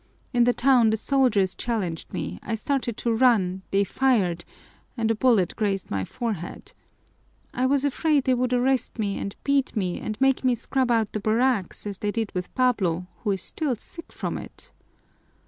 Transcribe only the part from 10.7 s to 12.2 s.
out the barracks, as they